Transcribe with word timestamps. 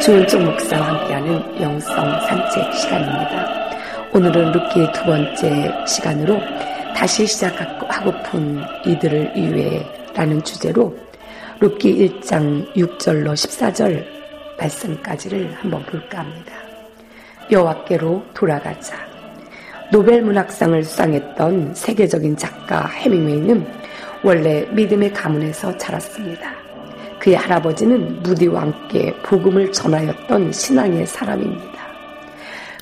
주은쪽 0.00 0.42
목사와 0.42 0.88
함께하는 0.88 1.62
영성 1.62 1.94
산책 2.26 2.74
시간입니다. 2.74 3.70
오늘은 4.12 4.50
룻기의 4.50 4.92
두 4.92 5.04
번째 5.04 5.72
시간으로 5.86 6.40
다시 6.96 7.24
시작하고픈 7.24 8.60
이들을 8.84 9.36
위해 9.36 9.86
라는 10.14 10.42
주제로 10.42 10.98
룻기 11.60 12.20
1장 12.20 12.74
6절로 12.74 13.34
14절 13.34 14.04
말씀까지를 14.58 15.54
한번 15.60 15.84
볼까 15.84 16.18
합니다. 16.18 16.52
여호와께로 17.52 18.20
돌아가자. 18.34 18.96
노벨 19.92 20.22
문학상을 20.22 20.82
수상했던 20.82 21.76
세계적인 21.76 22.36
작가 22.36 22.88
해밍웨이는 22.88 23.64
원래 24.24 24.66
믿음의 24.72 25.12
가문에서 25.12 25.78
자랐습니다. 25.78 26.63
그의 27.24 27.36
할아버지는 27.36 28.22
무디와 28.22 28.60
함께 28.60 29.14
복음을 29.22 29.72
전하였던 29.72 30.52
신앙의 30.52 31.06
사람입니다. 31.06 31.72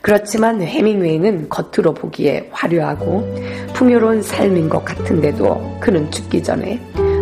그렇지만 0.03 0.61
해밍웨이는 0.61 1.49
겉으로 1.49 1.95
보기에 1.95 2.49
화려하고 2.51 3.25
풍요로운 3.73 4.21
삶인 4.21 4.69
것 4.69 4.85
같은데도 4.85 5.79
그는 5.79 6.11
죽기 6.11 6.43
전에 6.43 6.81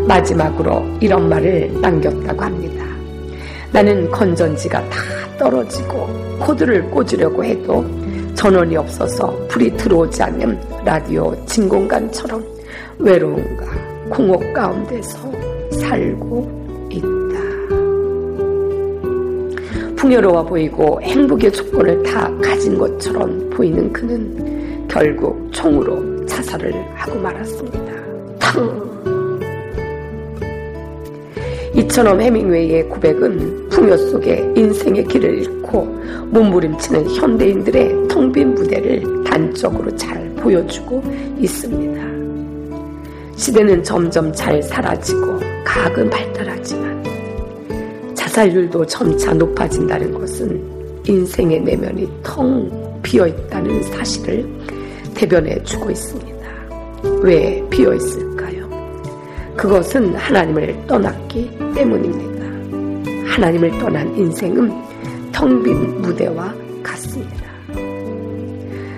마지막으로 0.08 0.82
이런 1.02 1.28
말을 1.28 1.78
남겼다고 1.82 2.42
합니다. 2.42 2.86
나는 3.70 4.10
건전지가 4.10 4.80
다 4.88 4.98
떨어지고 5.38 6.08
코드를 6.38 6.90
꽂으려고 6.90 7.44
해도 7.44 7.84
전원이 8.34 8.78
없어서 8.78 9.30
불이 9.48 9.76
들어오지 9.76 10.22
않는 10.22 10.58
라디오 10.86 11.36
진공관처럼 11.44 12.42
외로움과 12.98 13.66
공허 14.08 14.38
가운데서 14.54 15.30
살고 15.70 16.59
풍요로워 20.00 20.42
보이고 20.46 20.98
행복의 21.02 21.52
조건을 21.52 22.02
다 22.02 22.30
가진 22.42 22.78
것처럼 22.78 23.50
보이는 23.50 23.92
그는 23.92 24.88
결국 24.88 25.52
총으로 25.52 26.24
자살을 26.24 26.72
하고 26.94 27.18
말았습니다. 27.18 27.92
탕! 28.38 28.90
이처럼 31.74 32.18
해밍웨이의 32.18 32.88
고백은 32.88 33.68
풍요 33.68 33.94
속에 33.98 34.50
인생의 34.56 35.04
길을 35.04 35.42
잃고 35.42 35.84
몸부림치는 36.30 37.10
현대인들의 37.10 38.08
텅 38.08 38.32
빈 38.32 38.54
무대를 38.54 39.04
단적으로 39.24 39.94
잘 39.96 40.30
보여주고 40.36 41.02
있습니다. 41.38 42.02
시대는 43.36 43.82
점점 43.82 44.32
잘 44.32 44.62
사라지고 44.62 45.38
과학은 45.62 46.08
발달하지만 46.08 46.89
자살률도 48.30 48.86
점차 48.86 49.34
높아진다는 49.34 50.14
것은 50.14 50.62
인생의 51.04 51.60
내면이 51.62 52.08
텅 52.22 52.70
비어 53.02 53.26
있다는 53.26 53.82
사실을 53.82 54.48
대변해 55.14 55.60
주고 55.64 55.90
있습니다. 55.90 56.38
왜 57.22 57.60
비어 57.68 57.92
있을까요? 57.92 58.70
그것은 59.56 60.14
하나님을 60.14 60.86
떠났기 60.86 61.50
때문입니다. 61.74 63.34
하나님을 63.34 63.70
떠난 63.80 64.16
인생은 64.16 64.70
텅 65.32 65.62
빈 65.64 66.00
무대와 66.00 66.54
같습니다. 66.84 67.50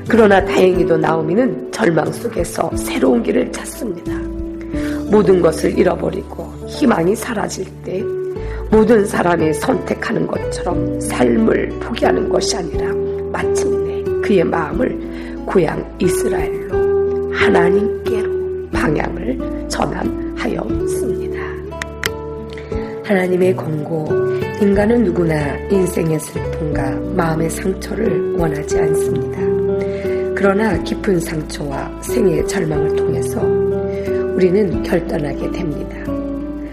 그러나 0.09 0.45
다행히도 0.45 0.99
나오미는 0.99 1.73
절망 1.73 2.13
속에서 2.13 2.71
새로운 2.77 3.23
길을 3.23 3.51
찾습니다. 3.51 4.13
모든 5.11 5.41
것을 5.41 5.79
잃어버리고 5.79 6.53
희망이 6.69 7.17
사라질 7.17 7.65
때 7.83 8.03
모든 8.73 9.05
사람이 9.05 9.53
선택하는 9.53 10.27
것처럼 10.27 10.99
삶을 10.99 11.69
포기하는 11.79 12.27
것이 12.27 12.57
아니라 12.57 12.91
마침내 13.31 14.03
그의 14.23 14.43
마음을 14.45 15.45
고향 15.45 15.85
이스라엘로 15.99 17.35
하나님께로 17.35 18.71
방향을 18.73 19.69
전환하였습니다. 19.69 21.43
하나님의 23.05 23.55
권고, 23.55 24.09
인간은 24.63 25.05
누구나 25.05 25.55
인생의 25.69 26.19
슬픔과 26.19 26.93
마음의 27.15 27.51
상처를 27.51 28.37
원하지 28.39 28.79
않습니다. 28.79 29.39
그러나 30.35 30.83
깊은 30.83 31.21
상처와 31.21 32.01
생의 32.01 32.49
절망을 32.49 32.97
통해서 32.97 33.43
우리는 34.35 34.83
결단하게 34.83 35.51
됩니다. 35.51 36.12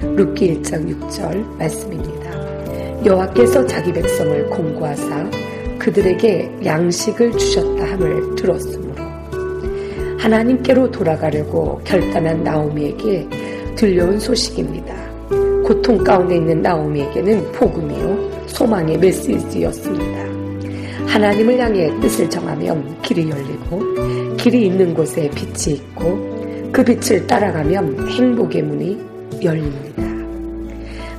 룻기 0.02 0.62
1장 0.62 0.88
6절 0.88 1.58
말씀입니다. 1.58 3.06
여호와께서 3.06 3.66
자기 3.66 3.92
백성을 3.94 4.50
공고하사 4.50 5.30
그들에게 5.80 6.52
양식을 6.64 7.32
주셨다 7.38 7.86
함을 7.92 8.36
들었으므로 8.36 9.04
하나님께로 10.18 10.92
돌아가려고 10.92 11.80
결단한 11.84 12.44
나오미에게 12.44 13.28
들려온 13.76 14.20
소식입니다. 14.20 14.94
고통 15.64 16.04
가운데 16.04 16.36
있는 16.36 16.62
나오미에게는 16.62 17.52
복음이요 17.54 18.48
소망의 18.48 18.98
메시지였습니다. 18.98 20.20
하나님을 21.08 21.58
향해 21.60 21.90
뜻을 22.02 22.30
정하면 22.30 23.02
길이 23.02 23.30
열리고 23.30 24.36
길이 24.38 24.68
있는 24.68 24.94
곳에 24.94 25.30
빛이 25.32 25.76
있고 25.76 26.72
그 26.72 26.84
빛을 26.84 27.26
따라가면 27.26 28.10
행복의 28.10 28.62
문이 28.64 29.10
열립니다. 29.44 30.04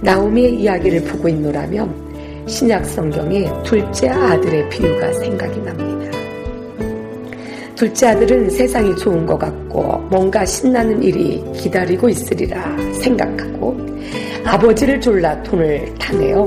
나오미의 0.02 0.60
이야기를 0.60 1.04
보고 1.04 1.28
있노라면 1.28 2.46
신약 2.46 2.84
성경의 2.86 3.50
둘째 3.64 4.08
아들의 4.08 4.68
비유가 4.68 5.12
생각이 5.12 5.60
납니다. 5.60 6.18
둘째 7.76 8.08
아들은 8.08 8.50
세상이 8.50 8.94
좋은 8.96 9.24
것 9.24 9.38
같고 9.38 9.98
뭔가 10.10 10.44
신나는 10.44 11.02
일이 11.02 11.42
기다리고 11.54 12.08
있으리라 12.08 12.76
생각하고 12.92 13.76
아버지를 14.44 15.00
졸라 15.00 15.42
돈을 15.42 15.94
타내어 15.98 16.44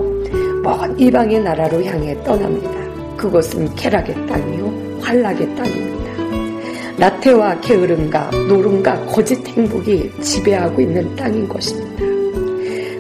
먼 0.63 1.00
이방의 1.00 1.41
나라로 1.41 1.84
향해 1.84 2.16
떠납니다. 2.23 2.72
그곳은 3.17 3.73
쾌락의 3.75 4.13
땅이요 4.28 5.00
환락의 5.01 5.55
땅입니 5.55 5.83
다. 7.23 7.31
나태와 7.34 7.59
게으름과 7.61 8.31
노름과 8.50 9.06
거짓 9.06 9.47
행복이 9.47 10.11
지배하고 10.22 10.81
있는 10.81 11.16
땅인 11.16 11.47
것입니다. 11.47 12.03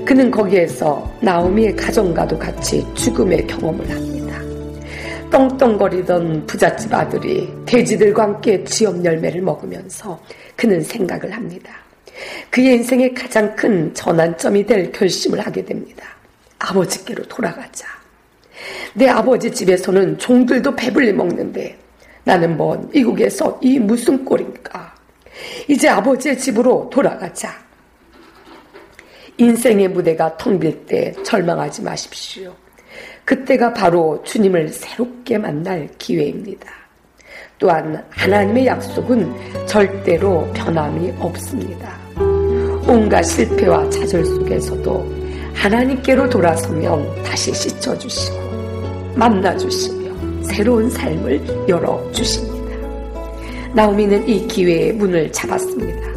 그는 0.05 0.31
거기에서 0.31 1.11
나오미의 1.21 1.75
가정과도 1.75 2.39
같이 2.39 2.85
죽음의 2.93 3.47
경험을 3.47 3.89
합니다. 3.89 4.39
떵떵거리던 5.29 6.45
부잣집 6.45 6.93
아들이 6.93 7.51
돼지들과 7.65 8.23
함께 8.23 8.63
지업 8.63 9.03
열매를 9.03 9.41
먹으면서 9.41 10.17
그는 10.55 10.79
생각을 10.79 11.31
합니다. 11.33 11.73
그의 12.49 12.75
인생의 12.75 13.13
가장 13.13 13.53
큰 13.55 13.93
전환점이 13.93 14.65
될 14.65 14.91
결심을 14.91 15.39
하게 15.39 15.65
됩니다. 15.65 16.05
아버지께로 16.59 17.23
돌아가자. 17.25 17.87
내 18.93 19.09
아버지 19.09 19.51
집에서는 19.51 20.17
종들도 20.17 20.75
배불리 20.75 21.11
먹는데 21.11 21.82
나는 22.23 22.55
뭔 22.57 22.89
이국에서 22.93 23.59
이 23.61 23.79
무슨 23.79 24.23
꼴인가. 24.23 24.93
이제 25.67 25.89
아버지의 25.89 26.37
집으로 26.37 26.89
돌아가자. 26.91 27.51
인생의 29.37 29.89
무대가 29.89 30.35
텅 30.37 30.59
빌 30.59 30.85
때 30.85 31.11
절망하지 31.23 31.81
마십시오. 31.81 32.53
그때가 33.25 33.73
바로 33.73 34.21
주님을 34.23 34.69
새롭게 34.69 35.37
만날 35.37 35.89
기회입니다. 35.97 36.71
또한 37.57 38.05
하나님의 38.09 38.67
약속은 38.67 39.65
절대로 39.65 40.45
변함이 40.53 41.13
없습니다. 41.19 41.97
온갖 42.87 43.23
실패와 43.23 43.89
좌절 43.89 44.25
속에서도 44.25 45.23
하나님께로 45.53 46.29
돌아서면 46.29 47.23
다시 47.23 47.53
씻어주시고 47.53 48.37
만나주시며 49.15 50.02
새로운 50.43 50.89
삶을 50.89 51.41
열어주십니다. 51.67 52.53
나오미는 53.73 54.27
이 54.27 54.47
기회의 54.47 54.93
문을 54.93 55.31
잡았습니다. 55.31 56.13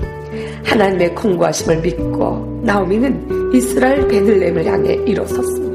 하나님의 0.65 1.15
공고하심을 1.15 1.81
믿고 1.81 2.61
나오미는 2.65 3.55
이스라엘 3.55 4.07
베들렘을 4.07 4.65
향해 4.67 4.95
일어섰습니다. 5.07 5.67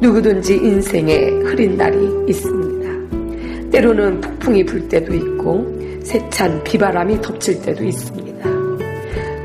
누구든지 0.00 0.56
인생에 0.56 1.14
흐린 1.44 1.76
날이 1.76 1.96
있습니다. 2.28 3.70
때로는 3.70 4.20
폭풍이 4.20 4.64
불 4.64 4.88
때도 4.88 5.14
있고 5.14 5.66
세찬 6.02 6.62
비바람이 6.64 7.20
덮칠 7.20 7.60
때도 7.62 7.84
있습니다. 7.84 8.28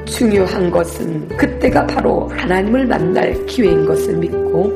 중요한 0.05 0.69
것은 0.69 1.27
그때가 1.29 1.87
바로 1.87 2.27
하나님을 2.29 2.85
만날 2.85 3.45
기회인 3.45 3.85
것을 3.85 4.17
믿고 4.17 4.71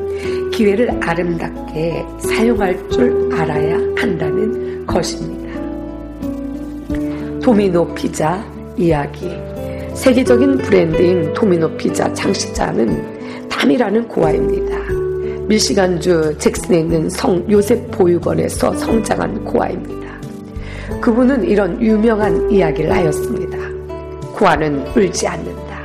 기회를 0.57 0.89
아름답게 1.03 2.03
사용할 2.17 2.75
줄 2.89 3.29
알아야 3.31 3.75
한다는 3.95 4.83
것입니다. 4.87 5.53
도미노 7.39 7.93
피자 7.93 8.43
이야기. 8.75 9.29
세계적인 9.93 10.57
브랜드인 10.57 11.31
도미노 11.35 11.77
피자 11.77 12.11
장식자는 12.11 13.47
담이라는 13.47 14.07
고아입니다. 14.07 14.77
밀시간주 15.47 16.35
잭슨에 16.39 16.79
있는 16.79 17.07
성 17.07 17.45
요셉 17.51 17.91
보육원에서 17.91 18.73
성장한 18.73 19.45
고아입니다. 19.45 20.07
그분은 20.99 21.43
이런 21.43 21.79
유명한 21.79 22.49
이야기를 22.49 22.91
하였습니다. 22.91 23.59
고아는 24.33 24.87
울지 24.97 25.27
않는다. 25.27 25.77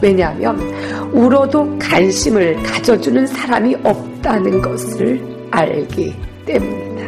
왜냐하면 0.00 0.58
울어도 1.12 1.78
관심을 1.78 2.62
가져주는 2.62 3.26
사람이 3.26 3.76
없다 3.84 4.13
는 4.32 4.62
것을 4.62 5.20
알기 5.50 6.14
때문이다. 6.46 7.04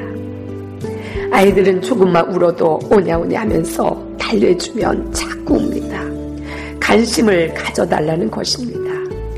아이들은 1.32 1.80
조금만 1.80 2.30
울어도 2.30 2.78
오냐오냐 2.90 3.40
하면서 3.40 4.06
달래주면 4.18 5.12
자꾸 5.12 5.54
웁니다. 5.54 6.04
관심을 6.78 7.54
가져달라는 7.54 8.30
것입니다. 8.30 8.92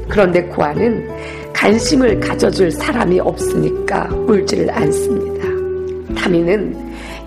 그런데 0.09 0.43
고아는 0.43 1.09
관심을 1.55 2.19
가져줄 2.19 2.73
사람이 2.73 3.21
없으니까 3.21 4.09
울지를 4.27 4.71
않습니다. 4.73 5.47
타미는 6.17 6.77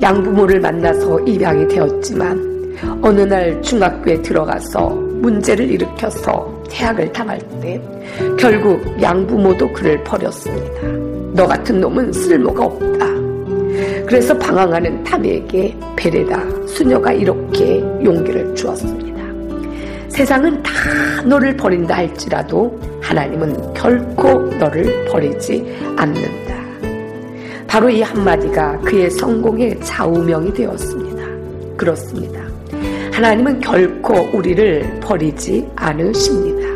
양부모를 0.02 0.60
만나서 0.60 1.22
입양이 1.22 1.66
되었지만 1.70 2.78
어느 3.02 3.22
날 3.22 3.62
중학교에 3.62 4.22
들어가서 4.22 4.90
문제를 4.90 5.72
일으켜서 5.72 6.61
퇴학을 6.72 7.12
당할 7.12 7.40
때 7.62 7.82
결국 8.40 8.82
양부모도 9.02 9.72
그를 9.74 10.02
버렸습니다. 10.04 10.82
너 11.34 11.46
같은 11.46 11.80
놈은 11.80 12.12
쓸모가 12.12 12.66
없다. 12.66 13.06
그래서 14.06 14.38
방황하는 14.38 15.04
타미에게 15.04 15.78
베레다 15.96 16.66
수녀가 16.68 17.12
이렇게 17.12 17.80
용기를 18.04 18.56
주었습니다. 18.56 19.22
세상은 20.10 20.62
다 20.62 20.72
너를 21.26 21.56
버린다 21.56 21.98
할지라도 21.98 22.78
하나님은 23.02 23.74
결코 23.74 24.34
너를 24.58 25.06
버리지 25.06 25.78
않는다. 25.96 26.52
바로 27.68 27.90
이 27.90 28.02
한마디가 28.02 28.80
그의 28.80 29.10
성공의 29.12 29.80
좌우명이 29.82 30.54
되었습니다. 30.54 31.26
그렇습니다. 31.78 32.51
하나님은 33.22 33.60
결코 33.60 34.16
우리를 34.34 35.00
버리지 35.00 35.68
않으십니다. 35.76 36.68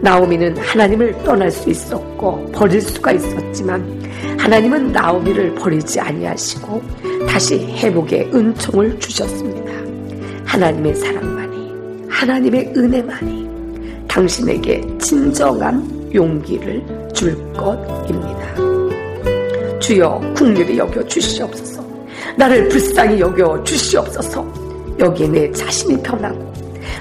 나오미는 0.00 0.56
하나님을 0.56 1.22
떠날 1.22 1.52
수 1.52 1.70
있었고 1.70 2.50
버릴 2.50 2.80
수가 2.80 3.12
있었지만 3.12 4.02
하나님은 4.36 4.90
나오미를 4.90 5.54
버리지 5.54 6.00
아니하시고 6.00 6.82
다시 7.28 7.64
회복의 7.76 8.30
은총을 8.34 8.98
주셨습니다. 8.98 9.72
하나님의 10.46 10.96
사랑만이 10.96 11.72
하나님의 12.08 12.72
은혜만이 12.76 13.48
당신에게 14.08 14.82
진정한 14.98 16.10
용기를 16.12 16.82
줄 17.14 17.36
것입니다. 17.52 19.78
주여 19.78 20.20
국률이 20.34 20.76
여겨 20.76 21.06
주시옵소서. 21.06 21.84
나를 22.36 22.68
불쌍히 22.68 23.20
여겨 23.20 23.62
주시옵소서. 23.62 24.61
여기에 24.98 25.28
내 25.28 25.52
자신이 25.52 26.02
변하고 26.02 26.52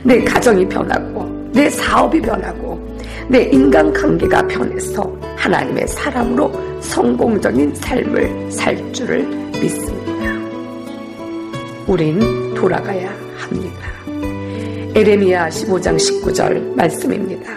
내 0.04 0.24
가정이 0.24 0.68
변하고 0.68 1.26
내 1.54 1.70
사업이 1.70 2.22
변하고 2.22 2.80
내 3.28 3.44
인간관계가 3.44 4.48
변해서 4.48 5.12
하나님의 5.36 5.88
사람으로 5.88 6.52
성공적인 6.82 7.74
삶을 7.76 8.52
살 8.52 8.94
줄을 8.94 9.26
믿습니다. 9.62 10.12
우린 11.88 12.54
돌아가야 12.54 13.10
합니다. 13.38 13.92
에레미야 14.96 15.50
15장 15.50 15.96
19절 15.96 16.76
말씀입니다. 16.76 17.52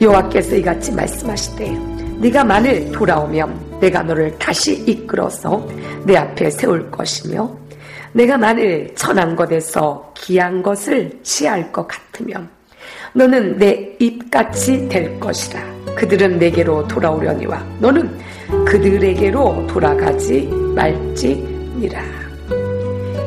여호와께서 0.00 0.56
이같이 0.56 0.92
말씀하시되 0.92 1.70
네가 2.20 2.44
만일 2.44 2.90
돌아오면 2.92 3.78
내가 3.80 4.02
너를 4.02 4.36
다시 4.38 4.74
이끌어서 4.86 5.66
내 6.04 6.16
앞에 6.16 6.50
세울 6.50 6.90
것이며 6.90 7.59
내가 8.12 8.36
만일 8.36 8.92
천한 8.94 9.36
것에서 9.36 10.12
귀한 10.16 10.62
것을 10.62 11.10
취할 11.22 11.70
것 11.70 11.86
같으면 11.86 12.48
너는 13.12 13.58
내 13.58 13.96
입같이 13.98 14.88
될 14.88 15.18
것이라. 15.18 15.60
그들은 15.94 16.38
내게로 16.38 16.86
돌아오려니와 16.88 17.62
너는 17.80 18.10
그들에게로 18.64 19.66
돌아가지 19.66 20.48
말지니라. 20.74 22.00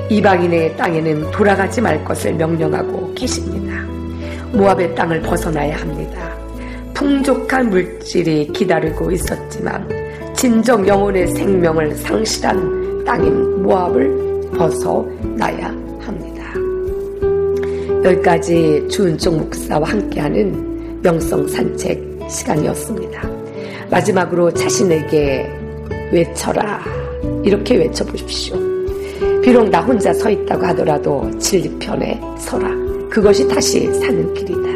이방인의 0.10 0.78
땅에는 0.78 1.32
돌아가지 1.32 1.82
말 1.82 2.04
것을 2.04 2.34
명령하고 2.34 3.14
계십니다. 3.14 3.82
모압의 4.52 4.96
땅을 4.96 5.22
벗어나야 5.22 5.78
합니다. 5.78 6.34
풍족한 6.94 7.70
물질이 7.70 8.48
기다리고 8.54 9.12
있었지만 9.12 9.88
진정 10.36 10.88
영혼의 10.88 11.28
생명을 11.30 11.96
상실한 11.96 13.04
땅인 13.04 13.64
모압을 13.64 14.33
벗어나야 14.54 15.68
합니다. 16.00 16.54
여기까지 18.04 18.88
주은총 18.90 19.38
목사와 19.38 19.90
함께하는 19.90 21.02
명성 21.02 21.48
산책 21.48 22.20
시간이었습니다. 22.30 23.30
마지막으로 23.90 24.52
자신에게 24.54 25.50
외쳐라. 26.12 26.82
이렇게 27.44 27.78
외쳐보십시오. 27.78 28.56
비록 29.42 29.70
나 29.70 29.82
혼자 29.82 30.14
서 30.14 30.30
있다고 30.30 30.66
하더라도 30.68 31.30
진리편에 31.38 32.20
서라. 32.38 32.70
그것이 33.10 33.48
다시 33.48 33.86
사는 33.94 34.34
길이다. 34.34 34.70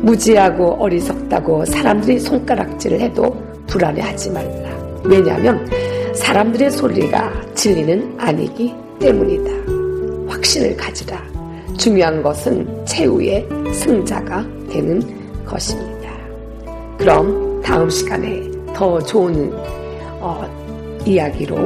무지하고 0.00 0.76
어리석다고 0.80 1.64
사람들이 1.66 2.18
손가락질을 2.20 3.00
해도 3.00 3.36
불안해하지 3.66 4.30
말라. 4.30 4.70
왜냐하면 5.04 5.68
사람들의 6.14 6.70
소리가 6.70 7.32
진리는 7.54 8.14
아니기 8.18 8.74
때문이다. 9.00 9.50
확신을 10.32 10.76
가지라. 10.76 11.20
중요한 11.76 12.22
것은 12.22 12.86
최후의 12.86 13.48
승자가 13.72 14.46
되는 14.70 15.00
것입니다. 15.44 16.10
그럼 16.98 17.60
다음 17.62 17.88
시간에 17.88 18.42
더 18.74 19.00
좋은 19.00 19.50
어, 20.20 21.00
이야기로 21.06 21.56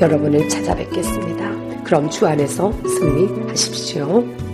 여러분을 0.00 0.48
찾아뵙겠습니다. 0.48 1.82
그럼 1.84 2.08
주 2.08 2.26
안에서 2.26 2.72
승리하십시오. 2.82 4.47